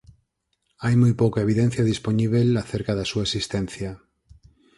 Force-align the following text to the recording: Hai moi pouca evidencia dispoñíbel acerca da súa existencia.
Hai 0.83 0.95
moi 1.01 1.13
pouca 1.21 1.43
evidencia 1.45 1.87
dispoñíbel 1.91 2.49
acerca 2.63 2.91
da 2.95 3.09
súa 3.11 3.23
existencia. 3.27 3.89